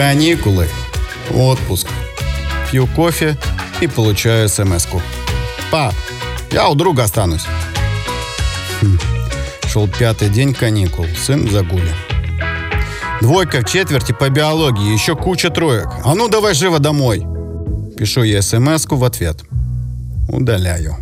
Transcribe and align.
Каникулы. 0.00 0.66
Отпуск. 1.30 1.86
Пью 2.70 2.86
кофе 2.86 3.36
и 3.82 3.86
получаю 3.86 4.48
смс-ку. 4.48 5.02
Пап, 5.70 5.94
я 6.52 6.70
у 6.70 6.74
друга 6.74 7.04
останусь. 7.04 7.44
Хм. 8.80 8.98
Шел 9.68 9.86
пятый 9.88 10.30
день 10.30 10.54
каникул. 10.54 11.04
Сын 11.22 11.46
в. 11.46 11.92
Двойка 13.20 13.60
в 13.60 13.66
четверти 13.66 14.12
по 14.12 14.30
биологии, 14.30 14.90
еще 14.90 15.16
куча 15.16 15.50
троек. 15.50 15.88
А 16.02 16.14
ну 16.14 16.28
давай 16.28 16.54
живо 16.54 16.78
домой. 16.78 17.18
Пишу 17.98 18.22
я 18.22 18.40
смс 18.40 18.86
в 18.88 19.04
ответ. 19.04 19.44
Удаляю. 20.30 20.96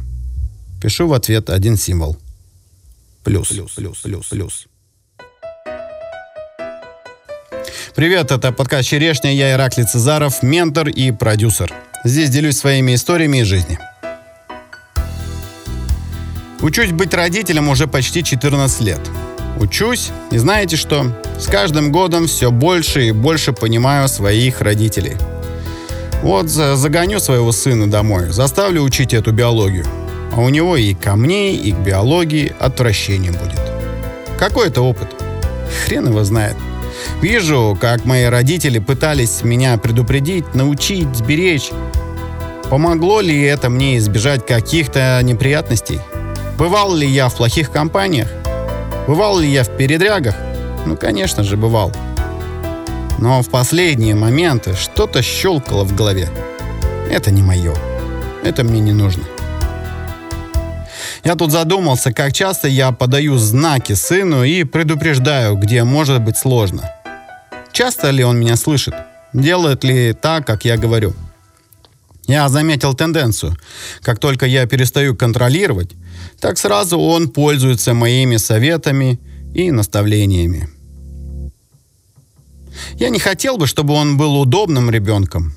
Пишу 0.83 1.07
в 1.07 1.13
ответ 1.13 1.51
один 1.51 1.77
символ. 1.77 2.17
Плюс, 3.23 3.47
плюс, 3.47 3.75
плюс, 3.75 3.99
плюс, 3.99 4.27
плюс. 4.27 4.68
Привет, 7.99 8.31
это 8.31 8.53
подкаст 8.53 8.89
«Черешня», 8.89 9.35
я 9.35 9.55
Ираклий 9.55 9.85
Цезаров, 9.85 10.45
ментор 10.45 10.89
и 10.89 11.11
продюсер. 11.11 11.75
Здесь 12.05 12.31
делюсь 12.31 12.57
своими 12.57 12.95
историями 12.95 13.39
из 13.39 13.49
жизни. 13.49 13.77
Учусь 16.61 16.93
быть 16.93 17.13
родителем 17.13 17.69
уже 17.69 17.89
почти 17.89 18.23
14 18.23 18.83
лет. 18.83 19.01
Учусь, 19.59 20.11
и 20.31 20.39
знаете 20.39 20.77
что? 20.77 21.13
С 21.41 21.49
каждым 21.49 21.91
годом 21.91 22.29
все 22.29 22.53
больше 22.53 23.09
и 23.09 23.11
больше 23.11 23.53
понимаю 23.53 24.07
своих 24.07 24.61
родителей. 24.61 25.17
Вот 26.23 26.49
загоню 26.49 27.19
своего 27.19 27.51
сына 27.51 27.91
домой, 27.91 28.31
заставлю 28.31 28.83
учить 28.83 29.13
эту 29.13 29.33
биологию. 29.33 29.87
А 30.37 30.41
у 30.41 30.51
него 30.51 30.77
и 30.77 30.95
ко 30.95 31.17
мне, 31.17 31.57
и 31.57 31.73
к 31.73 31.79
биологии 31.79 32.55
отвращение 32.61 33.33
будет. 33.33 33.61
Какой 34.39 34.69
это 34.69 34.83
опыт? 34.83 35.09
Хрен 35.85 36.07
его 36.07 36.23
знает. 36.23 36.55
Вижу, 37.21 37.77
как 37.81 38.05
мои 38.05 38.25
родители 38.25 38.79
пытались 38.79 39.43
меня 39.43 39.77
предупредить, 39.77 40.55
научить, 40.55 41.15
сберечь. 41.17 41.71
Помогло 42.71 43.21
ли 43.21 43.43
это 43.43 43.71
мне 43.71 43.99
избежать 43.99 44.47
каких-то 44.47 45.21
неприятностей? 45.23 46.01
Бывал 46.59 46.95
ли 46.95 47.07
я 47.07 47.29
в 47.29 47.37
плохих 47.37 47.71
компаниях? 47.71 48.29
Бывал 49.07 49.39
ли 49.39 49.49
я 49.49 49.65
в 49.65 49.77
передрягах? 49.77 50.37
Ну, 50.87 50.97
конечно 50.97 51.43
же, 51.43 51.57
бывал. 51.57 51.93
Но 53.19 53.43
в 53.43 53.49
последние 53.49 54.15
моменты 54.15 54.75
что-то 54.75 55.23
щелкало 55.23 55.85
в 55.85 55.97
голове. 55.97 56.29
Это 57.11 57.31
не 57.31 57.43
мое. 57.43 57.75
Это 58.45 58.65
мне 58.65 58.81
не 58.81 58.93
нужно. 58.93 59.25
Я 61.25 61.35
тут 61.35 61.51
задумался, 61.51 62.13
как 62.13 62.33
часто 62.33 62.69
я 62.69 62.93
подаю 62.93 63.39
знаки 63.39 63.95
сыну 63.95 64.45
и 64.45 64.65
предупреждаю, 64.65 65.57
где 65.57 65.85
может 65.85 66.21
быть 66.23 66.37
сложно. 66.37 66.91
Часто 67.79 68.11
ли 68.11 68.25
он 68.25 68.41
меня 68.41 68.57
слышит? 68.57 68.93
Делает 69.33 69.85
ли 69.85 70.13
так, 70.13 70.45
как 70.45 70.65
я 70.65 70.77
говорю? 70.77 71.15
Я 72.27 72.49
заметил 72.49 72.93
тенденцию. 72.93 73.57
Как 74.03 74.19
только 74.19 74.47
я 74.47 74.67
перестаю 74.67 75.15
контролировать, 75.15 75.93
так 76.41 76.59
сразу 76.59 76.99
он 76.99 77.29
пользуется 77.29 77.95
моими 77.95 78.37
советами 78.37 79.21
и 79.55 79.71
наставлениями. 79.71 80.69
Я 82.95 83.11
не 83.11 83.21
хотел 83.21 83.59
бы, 83.59 83.69
чтобы 83.69 83.95
он 83.95 84.17
был 84.17 84.41
удобным 84.41 84.91
ребенком. 84.91 85.53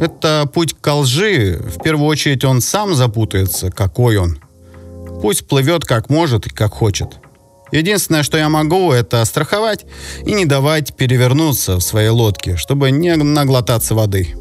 Это 0.00 0.48
путь 0.54 0.74
к 0.80 0.94
лжи. 0.94 1.60
В 1.62 1.82
первую 1.82 2.06
очередь 2.06 2.42
он 2.42 2.62
сам 2.62 2.94
запутается, 2.94 3.70
какой 3.70 4.16
он. 4.16 4.38
Пусть 5.20 5.46
плывет 5.46 5.84
как 5.84 6.08
может 6.08 6.46
и 6.46 6.50
как 6.50 6.72
хочет. 6.72 7.21
Единственное, 7.72 8.22
что 8.22 8.36
я 8.36 8.50
могу, 8.50 8.92
это 8.92 9.24
страховать 9.24 9.86
и 10.26 10.34
не 10.34 10.44
давать 10.44 10.94
перевернуться 10.94 11.76
в 11.76 11.80
своей 11.80 12.10
лодке, 12.10 12.56
чтобы 12.56 12.90
не 12.90 13.16
наглотаться 13.16 13.94
воды. 13.94 14.36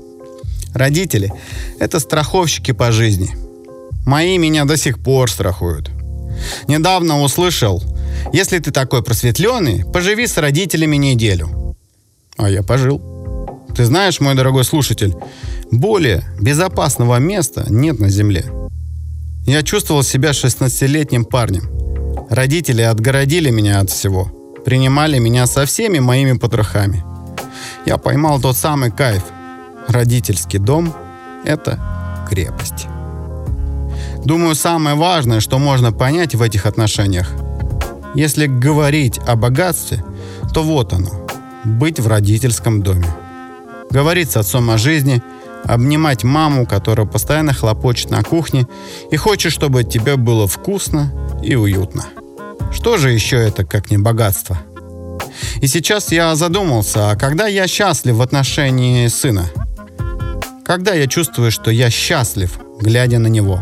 Родители– 0.73 1.31
это 1.79 1.99
страховщики 1.99 2.73
по 2.73 2.91
жизни. 2.91 3.31
Мои 4.05 4.37
меня 4.37 4.65
до 4.65 4.75
сих 4.75 4.99
пор 4.99 5.31
страхуют. 5.31 5.89
Недавно 6.67 7.21
услышал, 7.21 7.81
если 8.33 8.59
ты 8.59 8.71
такой 8.71 9.01
просветленный, 9.01 9.85
поживи 9.85 10.27
с 10.27 10.37
родителями 10.37 10.97
неделю. 10.97 11.75
А 12.37 12.49
я 12.49 12.63
пожил. 12.63 13.01
Ты 13.75 13.85
знаешь, 13.85 14.19
мой 14.19 14.35
дорогой 14.35 14.65
слушатель, 14.65 15.15
более 15.71 16.23
безопасного 16.41 17.17
места 17.17 17.65
нет 17.69 17.99
на 17.99 18.09
Земле. 18.09 18.45
Я 19.45 19.63
чувствовал 19.63 20.03
себя 20.03 20.31
16-летним 20.31 21.23
парнем– 21.23 21.69
Родители 22.31 22.81
отгородили 22.81 23.49
меня 23.49 23.81
от 23.81 23.89
всего. 23.89 24.31
Принимали 24.63 25.19
меня 25.19 25.45
со 25.47 25.65
всеми 25.65 25.99
моими 25.99 26.37
потрохами. 26.37 27.03
Я 27.85 27.97
поймал 27.97 28.39
тот 28.39 28.55
самый 28.55 28.89
кайф. 28.89 29.21
Родительский 29.89 30.57
дом– 30.57 30.93
это 31.43 31.77
крепость. 32.29 32.87
Думаю, 34.23 34.55
самое 34.55 34.95
важное, 34.95 35.41
что 35.41 35.59
можно 35.59 35.91
понять 35.91 36.33
в 36.33 36.41
этих 36.41 36.65
отношениях. 36.65 37.29
Если 38.15 38.47
говорить 38.47 39.19
о 39.27 39.35
богатстве, 39.35 40.01
то 40.53 40.63
вот 40.63 40.93
оно– 40.93 41.27
быть 41.65 41.99
в 41.99 42.07
родительском 42.07 42.81
доме. 42.81 43.07
Говорить 43.89 44.31
с 44.31 44.37
отцом 44.37 44.69
о 44.69 44.77
жизни, 44.77 45.21
обнимать 45.65 46.23
маму, 46.23 46.65
которая 46.65 47.05
постоянно 47.05 47.53
хлопочет 47.53 48.09
на 48.09 48.23
кухне 48.23 48.69
и 49.11 49.17
хочет, 49.17 49.51
чтобы 49.51 49.83
тебе 49.83 50.15
было 50.15 50.47
вкусно 50.47 51.11
и 51.43 51.55
уютно. 51.55 52.05
Что 52.71 52.97
же 52.97 53.11
еще 53.11 53.37
это, 53.37 53.65
как 53.65 53.91
не 53.91 53.97
богатство? 53.97 54.57
И 55.61 55.67
сейчас 55.67 56.11
я 56.11 56.35
задумался, 56.35 57.11
а 57.11 57.15
когда 57.15 57.47
я 57.47 57.67
счастлив 57.67 58.15
в 58.15 58.21
отношении 58.21 59.07
сына? 59.07 59.49
Когда 60.65 60.93
я 60.93 61.07
чувствую, 61.07 61.51
что 61.51 61.69
я 61.69 61.89
счастлив, 61.89 62.59
глядя 62.79 63.19
на 63.19 63.27
него? 63.27 63.61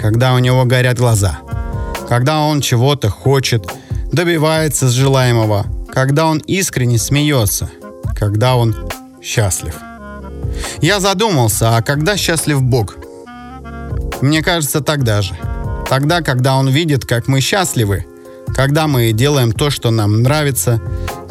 Когда 0.00 0.34
у 0.34 0.38
него 0.38 0.64
горят 0.64 0.98
глаза? 0.98 1.38
Когда 2.08 2.40
он 2.40 2.60
чего-то 2.60 3.10
хочет, 3.10 3.66
добивается 4.10 4.88
желаемого? 4.88 5.66
Когда 5.92 6.26
он 6.26 6.38
искренне 6.38 6.98
смеется? 6.98 7.70
Когда 8.18 8.56
он 8.56 8.74
счастлив? 9.22 9.74
Я 10.80 10.98
задумался, 11.00 11.76
а 11.76 11.82
когда 11.82 12.16
счастлив 12.16 12.62
Бог? 12.62 12.96
Мне 14.22 14.42
кажется, 14.42 14.80
тогда 14.80 15.22
же– 15.22 15.36
Тогда, 15.88 16.20
когда 16.20 16.56
он 16.56 16.68
видит, 16.68 17.06
как 17.06 17.28
мы 17.28 17.40
счастливы, 17.40 18.04
когда 18.54 18.86
мы 18.86 19.12
делаем 19.12 19.52
то, 19.52 19.70
что 19.70 19.90
нам 19.90 20.22
нравится, 20.22 20.80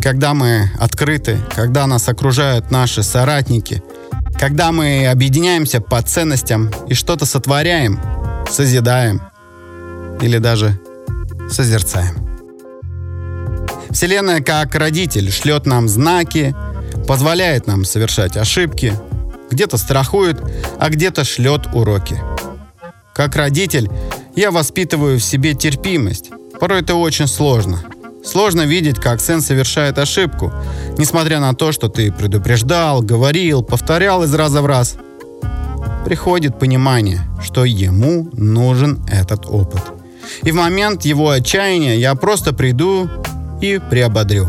когда 0.02 0.34
мы 0.34 0.72
открыты, 0.80 1.38
когда 1.56 1.86
нас 1.88 2.08
окружают 2.10 2.72
наши 2.72 3.04
соратники, 3.04 3.84
когда 4.40 4.72
мы 4.72 5.08
объединяемся 5.08 5.82
по 5.82 6.02
ценностям 6.02 6.72
и 6.88 6.94
что-то 6.94 7.26
сотворяем, 7.26 8.00
созидаем 8.50 9.22
или 10.22 10.38
даже 10.38 10.80
созерцаем. 11.50 12.16
Вселенная 13.92 14.42
как 14.42 14.76
родитель 14.76 15.32
шлет 15.32 15.66
нам 15.66 15.88
знаки, 15.88 16.56
позволяет 17.08 17.68
нам 17.68 17.86
совершать 17.86 18.38
ошибки, 18.38 18.94
где-то 19.50 19.78
страхует, 19.78 20.40
а 20.80 20.90
где-то 20.90 21.24
шлет 21.24 21.68
уроки. 21.74 22.20
Как 23.16 23.36
родитель 23.36 23.90
я 24.38 24.52
воспитываю 24.52 25.20
в 25.20 25.24
себе 25.24 25.56
терпимость. 25.56 26.30
Порой 26.60 26.82
это 26.82 26.96
очень 26.96 27.28
сложно. 27.28 27.84
Сложно 28.24 28.62
видеть, 28.62 29.00
как 29.00 29.20
сын 29.20 29.42
совершает 29.42 29.98
ошибку, 29.98 30.54
несмотря 30.98 31.40
на 31.40 31.54
то, 31.56 31.72
что 31.72 31.90
ты 31.90 32.12
предупреждал, 32.12 33.02
говорил, 33.02 33.64
повторял 33.64 34.24
из 34.24 34.34
раза 34.34 34.62
в 34.62 34.68
раз. 34.68 34.96
Приходит 36.06 36.60
понимание, 36.60 37.22
что 37.44 37.66
ему 37.66 38.30
нужен 38.34 39.04
этот 39.12 39.48
опыт. 39.48 39.82
И 40.44 40.52
в 40.52 40.56
момент 40.56 41.04
его 41.04 41.32
отчаяния 41.32 41.96
я 41.96 42.14
просто 42.14 42.54
приду 42.54 43.10
и 43.60 43.80
приободрю. 43.90 44.48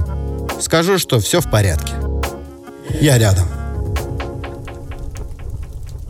Скажу, 0.61 0.99
что 0.99 1.19
все 1.19 1.41
в 1.41 1.51
порядке. 1.51 1.95
Я 3.01 3.17
рядом. 3.17 3.47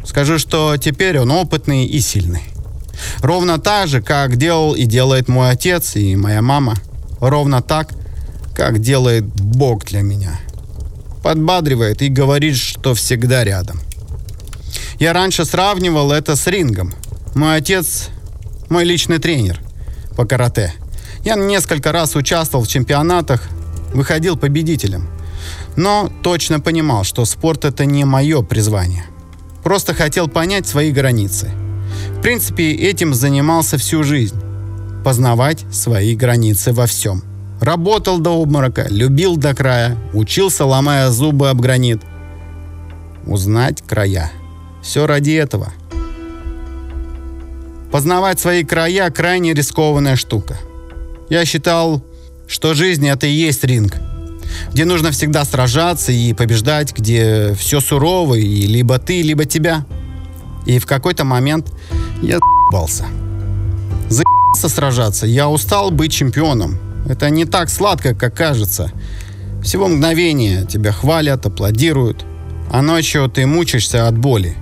Скажу, 0.04 0.38
что 0.38 0.76
теперь 0.78 1.18
он 1.20 1.30
опытный 1.30 1.84
и 1.84 2.00
сильный. 2.00 2.42
Ровно 3.20 3.58
так 3.58 3.88
же, 3.88 4.02
как 4.02 4.36
делал 4.36 4.74
и 4.74 4.84
делает 4.84 5.28
мой 5.28 5.50
отец 5.50 5.96
и 5.96 6.16
моя 6.16 6.42
мама. 6.42 6.76
Ровно 7.20 7.62
так, 7.62 7.90
как 8.54 8.80
делает 8.80 9.24
Бог 9.24 9.84
для 9.84 10.02
меня. 10.02 10.38
Подбадривает 11.22 12.02
и 12.02 12.08
говорит, 12.08 12.56
что 12.56 12.94
всегда 12.94 13.44
рядом. 13.44 13.80
Я 14.98 15.12
раньше 15.12 15.44
сравнивал 15.44 16.12
это 16.12 16.36
с 16.36 16.46
рингом. 16.46 16.92
Мой 17.34 17.56
отец– 17.56 18.08
мой 18.68 18.84
личный 18.84 19.18
тренер 19.18 19.60
по 20.16 20.24
карате. 20.24 20.72
Я 21.24 21.36
несколько 21.36 21.92
раз 21.92 22.16
участвовал 22.16 22.64
в 22.64 22.68
чемпионатах, 22.68 23.42
выходил 23.94 24.36
победителем. 24.36 25.08
Но 25.76 26.10
точно 26.22 26.60
понимал, 26.60 27.04
что 27.04 27.24
спорт– 27.24 27.64
это 27.66 27.84
не 27.84 28.04
мое 28.04 28.42
призвание. 28.42 29.04
Просто 29.62 29.94
хотел 29.94 30.28
понять 30.28 30.66
свои 30.66 30.90
границы– 30.90 31.50
в 32.18 32.20
принципе, 32.20 32.72
этим 32.72 33.14
занимался 33.14 33.78
всю 33.78 34.02
жизнь. 34.02 34.34
Познавать 35.04 35.64
свои 35.70 36.16
границы 36.16 36.72
во 36.72 36.86
всем. 36.86 37.22
Работал 37.60 38.18
до 38.18 38.30
обморока, 38.30 38.86
любил 38.90 39.36
до 39.36 39.54
края, 39.54 39.96
учился, 40.12 40.64
ломая 40.64 41.10
зубы 41.10 41.48
об 41.48 41.60
гранит. 41.60 42.02
Узнать 43.24 43.82
края. 43.82 44.32
Все 44.82 45.06
ради 45.06 45.30
этого. 45.30 45.72
Познавать 47.92 48.40
свои 48.40 48.64
края– 48.64 49.10
крайне 49.12 49.54
рискованная 49.54 50.16
штука. 50.16 50.58
Я 51.30 51.44
считал, 51.44 52.02
что 52.48 52.74
жизнь– 52.74 53.08
это 53.08 53.28
и 53.28 53.32
есть 53.32 53.62
ринг, 53.62 53.94
где 54.72 54.84
нужно 54.84 55.12
всегда 55.12 55.44
сражаться 55.44 56.10
и 56.10 56.32
побеждать, 56.34 56.96
где 56.96 57.54
все 57.54 57.80
сурово, 57.80 58.34
и 58.34 58.66
либо 58.66 58.98
ты, 58.98 59.22
либо 59.22 59.44
тебя. 59.44 59.86
И 60.66 60.78
в 60.80 60.86
какой-то 60.86 61.24
момент 61.24 61.72
я 62.22 62.36
за***бался. 62.36 63.06
За***бался 64.08 64.68
сражаться. 64.68 65.26
Я 65.26 65.48
устал 65.48 65.90
быть 65.90 66.12
чемпионом. 66.12 66.78
Это 67.08 67.30
не 67.30 67.44
так 67.44 67.70
сладко, 67.70 68.14
как 68.14 68.34
кажется. 68.34 68.92
Всего 69.62 69.88
мгновение 69.88 70.66
тебя 70.66 70.92
хвалят, 70.92 71.46
аплодируют, 71.46 72.24
а 72.70 72.82
ночью 72.82 73.28
ты 73.28 73.46
мучаешься 73.46 74.06
от 74.06 74.16
боли, 74.16 74.56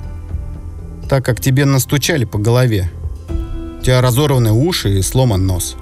так 1.08 1.25
как 1.25 1.41
тебе 1.41 1.64
настучали 1.64 2.25
по 2.25 2.38
голове. 2.38 2.91
У 3.81 3.82
тебя 3.82 4.00
разорваны 4.00 4.53
уши 4.53 4.99
и 4.99 5.03
сломан 5.03 5.47
нос. 5.47 5.76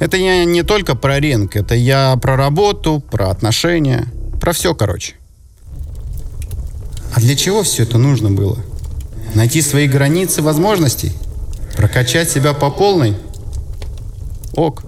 Это 0.00 0.16
я 0.16 0.44
не 0.44 0.62
только 0.62 0.94
про 0.94 1.20
ринг, 1.20 1.56
это 1.56 1.74
я 1.74 2.16
про 2.16 2.36
работу, 2.36 3.02
про 3.10 3.30
отношения, 3.30 4.06
про 4.40 4.52
все, 4.52 4.74
короче. 4.74 5.14
А 7.14 7.20
для 7.20 7.36
чего 7.36 7.62
все 7.62 7.84
это 7.84 7.98
нужно 7.98 8.30
было? 8.30 8.58
Найти 9.36 9.60
свои 9.60 9.86
границы 9.86 10.40
возможностей? 10.40 11.12
Прокачать 11.76 12.30
себя 12.30 12.54
по 12.54 12.70
полной? 12.70 13.14
Ок. 14.54 14.82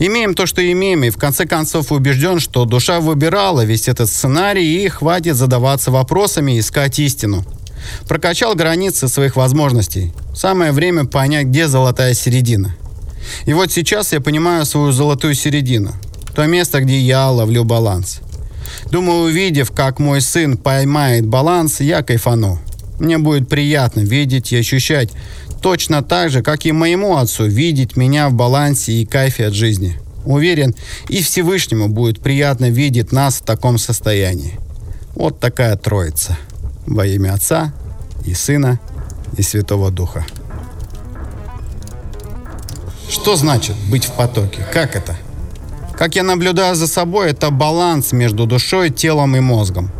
Имеем 0.00 0.34
то, 0.34 0.44
что 0.44 0.60
имеем, 0.72 1.04
и 1.04 1.10
в 1.10 1.16
конце 1.16 1.46
концов 1.46 1.92
убежден, 1.92 2.40
что 2.40 2.64
душа 2.64 2.98
выбирала 2.98 3.64
весь 3.64 3.86
этот 3.86 4.08
сценарий, 4.08 4.82
и 4.82 4.88
хватит 4.88 5.36
задаваться 5.36 5.92
вопросами 5.92 6.56
и 6.56 6.58
искать 6.58 6.98
истину. 6.98 7.44
Прокачал 8.08 8.56
границы 8.56 9.06
своих 9.06 9.36
возможностей. 9.36 10.12
Самое 10.34 10.72
время 10.72 11.04
понять, 11.04 11.46
где 11.46 11.68
золотая 11.68 12.12
середина. 12.14 12.74
И 13.44 13.52
вот 13.52 13.70
сейчас 13.70 14.12
я 14.12 14.20
понимаю 14.20 14.66
свою 14.66 14.90
золотую 14.90 15.34
середину. 15.34 15.94
То 16.34 16.44
место, 16.46 16.80
где 16.80 16.98
я 16.98 17.30
ловлю 17.30 17.62
баланс. 17.62 18.18
Думаю, 18.90 19.26
увидев, 19.26 19.70
как 19.70 20.00
мой 20.00 20.20
сын 20.20 20.56
поймает 20.56 21.24
баланс, 21.24 21.78
я 21.78 22.02
кайфану. 22.02 22.58
Мне 22.98 23.18
будет 23.18 23.48
приятно 23.48 24.00
видеть 24.00 24.52
и 24.52 24.56
ощущать 24.56 25.10
точно 25.60 26.02
так 26.02 26.30
же, 26.30 26.42
как 26.42 26.64
и 26.64 26.72
моему 26.72 27.16
отцу, 27.16 27.46
видеть 27.46 27.96
меня 27.96 28.28
в 28.28 28.34
балансе 28.34 28.92
и 28.92 29.06
кайфе 29.06 29.46
от 29.46 29.54
жизни. 29.54 29.98
Уверен, 30.24 30.74
и 31.08 31.22
Всевышнему 31.22 31.88
будет 31.88 32.20
приятно 32.20 32.70
видеть 32.70 33.12
нас 33.12 33.36
в 33.36 33.44
таком 33.44 33.78
состоянии. 33.78 34.58
Вот 35.14 35.40
такая 35.40 35.76
троица. 35.76 36.36
Во 36.86 37.06
имя 37.06 37.34
Отца 37.34 37.72
и 38.24 38.34
Сына 38.34 38.78
и 39.36 39.42
Святого 39.42 39.90
Духа. 39.90 40.24
Что 43.08 43.36
значит 43.36 43.76
быть 43.88 44.04
в 44.04 44.12
потоке? 44.12 44.66
Как 44.72 44.96
это? 44.96 45.16
Как 45.96 46.14
я 46.16 46.22
наблюдаю 46.22 46.74
за 46.74 46.86
собой, 46.86 47.30
это 47.30 47.50
баланс 47.50 48.12
между 48.12 48.46
душой, 48.46 48.90
телом 48.90 49.36
и 49.36 49.40
мозгом. 49.40 49.90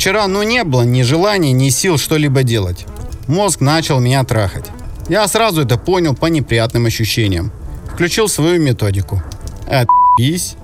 Вчера, 0.00 0.26
ну, 0.28 0.42
не 0.42 0.64
было 0.64 0.80
ни 0.80 1.02
желания, 1.02 1.52
ни 1.52 1.68
сил 1.68 1.98
что-либо 1.98 2.42
делать. 2.42 2.86
Мозг 3.26 3.60
начал 3.60 4.00
меня 4.00 4.24
трахать. 4.24 4.64
Я 5.10 5.28
сразу 5.28 5.60
это 5.60 5.76
понял 5.76 6.14
по 6.14 6.24
неприятным 6.24 6.86
ощущениям. 6.86 7.52
Включил 7.92 8.26
свою 8.26 8.62
методику. 8.62 9.22
Отпись 9.68 10.56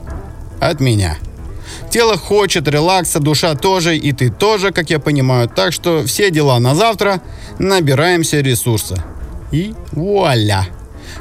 от 0.58 0.80
меня. 0.80 1.18
Тело 1.90 2.16
хочет 2.16 2.66
релакса, 2.66 3.20
душа 3.20 3.54
тоже, 3.54 3.98
и 3.98 4.12
ты 4.12 4.30
тоже, 4.30 4.70
как 4.72 4.88
я 4.88 4.98
понимаю. 4.98 5.50
Так 5.54 5.74
что 5.74 6.06
все 6.06 6.30
дела 6.30 6.58
на 6.58 6.74
завтра, 6.74 7.20
набираемся 7.58 8.40
ресурса. 8.40 9.04
И 9.52 9.74
вуаля! 9.92 10.66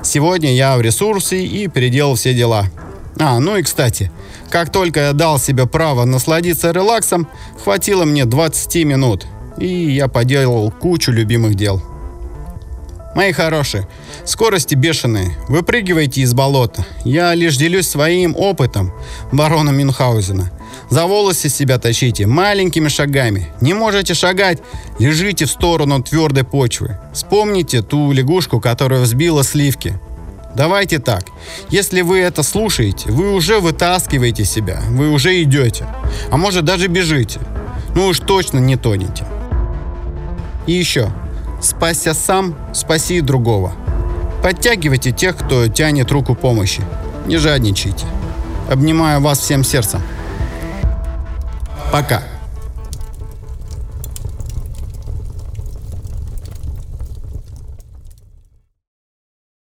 Сегодня 0.03 0.55
я 0.55 0.77
в 0.77 0.81
ресурсе 0.81 1.45
и 1.45 1.67
переделал 1.67 2.15
все 2.15 2.33
дела. 2.33 2.67
А, 3.19 3.39
ну 3.39 3.57
и 3.57 3.61
кстати, 3.61 4.09
как 4.49 4.71
только 4.71 4.99
я 4.99 5.13
дал 5.13 5.39
себе 5.39 5.65
право 5.65 6.05
насладиться 6.05 6.71
релаксом, 6.71 7.27
хватило 7.63 8.05
мне 8.05 8.25
20 8.25 8.85
минут, 8.85 9.25
и 9.57 9.67
я 9.67 10.07
поделал 10.07 10.71
кучу 10.71 11.11
любимых 11.11 11.55
дел. 11.55 11.81
Мои 13.15 13.31
хорошие, 13.31 13.87
скорости 14.25 14.75
бешеные, 14.75 15.37
выпрыгивайте 15.47 16.19
из 16.19 16.33
болота. 16.33 16.85
Я 17.05 17.33
лишь 17.33 17.55
делюсь 17.55 17.87
своим 17.87 18.35
опытом 18.35 18.91
барона 19.31 19.69
Мюнхгаузена. 19.69 20.51
За 20.89 21.05
волосы 21.05 21.47
себя 21.47 21.79
тащите 21.79 22.27
маленькими 22.27 22.89
шагами. 22.89 23.47
Не 23.61 23.73
можете 23.73 24.13
шагать, 24.13 24.61
лежите 24.99 25.45
в 25.45 25.49
сторону 25.49 26.03
твердой 26.03 26.43
почвы. 26.43 26.97
Вспомните 27.13 27.81
ту 27.81 28.11
лягушку, 28.11 28.59
которая 28.59 28.99
взбила 28.99 29.43
сливки. 29.43 29.97
Давайте 30.55 30.99
так. 30.99 31.25
Если 31.69 32.01
вы 32.01 32.19
это 32.19 32.41
слушаете, 32.41 33.11
вы 33.11 33.33
уже 33.33 33.59
вытаскиваете 33.59 34.45
себя, 34.45 34.79
вы 34.89 35.09
уже 35.09 35.41
идете. 35.43 35.85
А 36.31 36.37
может 36.37 36.63
даже 36.63 36.87
бежите. 36.87 37.39
Ну 37.93 38.07
уж 38.07 38.19
точно 38.19 38.59
не 38.59 38.77
тонете. 38.77 39.25
И 40.65 40.71
еще. 40.71 41.11
Спасся 41.61 42.13
сам, 42.13 42.55
спаси 42.73 43.21
другого. 43.21 43.73
Подтягивайте 44.43 45.11
тех, 45.11 45.35
кто 45.35 45.67
тянет 45.67 46.11
руку 46.11 46.35
помощи. 46.35 46.81
Не 47.25 47.37
жадничайте. 47.37 48.05
Обнимаю 48.69 49.21
вас 49.21 49.39
всем 49.39 49.63
сердцем. 49.63 50.01
Пока. 51.91 52.23